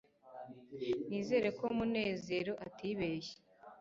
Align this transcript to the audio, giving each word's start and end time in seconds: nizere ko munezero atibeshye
nizere 1.07 1.47
ko 1.59 1.65
munezero 1.77 2.53
atibeshye 2.67 3.35